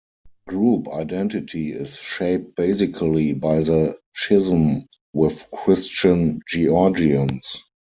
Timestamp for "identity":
0.87-1.71